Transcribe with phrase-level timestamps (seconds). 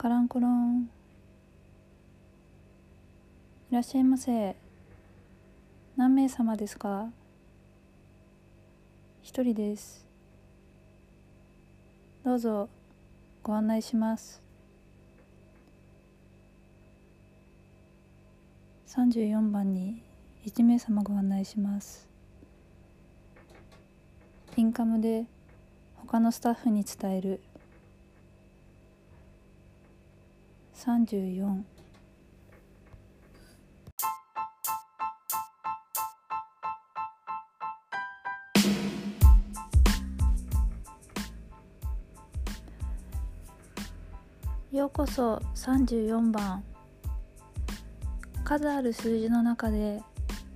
[0.00, 0.88] カランコロン。
[3.70, 4.56] いらっしゃいませ。
[5.94, 7.10] 何名様ですか？
[9.20, 10.06] 一人です。
[12.24, 12.70] どうぞ
[13.42, 14.40] ご案内します。
[18.88, 20.00] 34番に
[20.46, 22.08] 1名様ご案内します。
[24.56, 25.26] インカムで
[25.96, 27.40] 他のスタッフに伝える。
[30.80, 31.62] 34
[44.72, 46.64] ようこそ34番。
[48.42, 50.00] 数ある数字の中で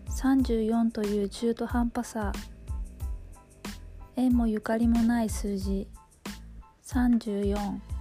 [0.09, 2.33] 34という中途半端さ。
[4.16, 5.86] 縁もゆかりもない数字。
[6.86, 7.94] 34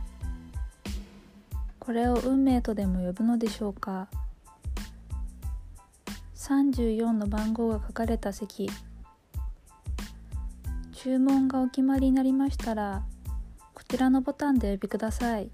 [1.86, 4.08] これを運命とでも呼ぶのでしょうか
[6.34, 8.72] ？34の番号が書かれた席。
[10.94, 13.04] 注文がお決まりになりましたら
[13.74, 15.50] こちらのボタンでお呼びください。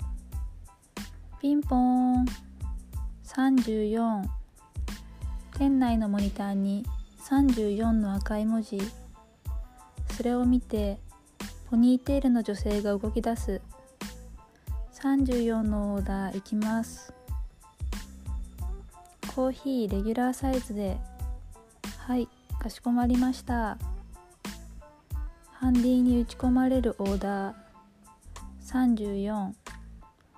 [1.41, 2.25] ピンポーン。
[3.23, 4.23] 34
[5.57, 6.85] 店内のモニターに
[7.27, 8.79] 34の赤い文字。
[10.15, 10.99] それを見て
[11.71, 13.61] ポニーテールの女性が動き出す。
[15.01, 17.13] 34のオーダーいきます。
[19.33, 20.97] コーヒーレギュラーサイズで。
[21.99, 22.27] はい
[22.59, 23.77] かしこまりました。
[25.53, 27.53] ハンディに打ち込まれるオーダー。
[28.69, 29.53] 34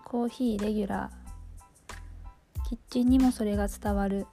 [0.05, 2.69] コーヒーレギュラー。
[2.69, 4.27] キッチンにもそれが伝わる。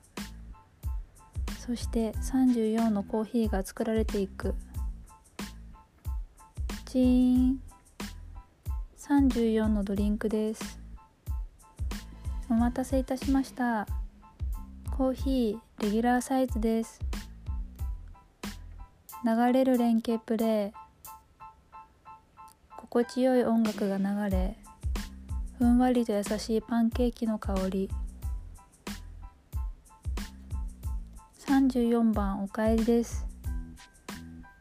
[1.58, 4.54] そして34のコーヒーが作られていく。
[6.84, 7.67] チーン。
[9.08, 10.78] 34のドリンクです。
[12.50, 13.86] お待たせいたしました。
[14.98, 17.00] コーヒーレギュラーサイズです。
[19.24, 20.78] 流れる連携プレイ。
[22.76, 24.58] 心地よい音楽が流れ。
[25.56, 27.90] ふんわりと優しいパンケーキの香り。
[31.46, 33.26] 34番おかえりです。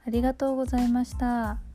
[0.05, 1.66] ありがとうございました。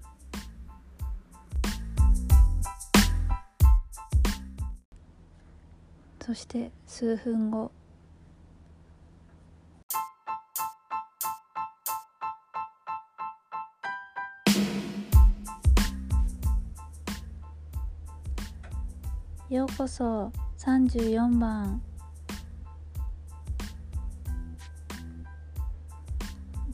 [6.25, 7.73] そして数分後。
[19.51, 20.31] ようこそ。
[20.59, 21.83] 34番。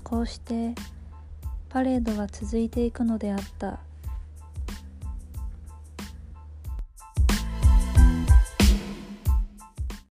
[0.05, 0.75] こうして
[1.71, 3.88] パレードが続いていくのであった。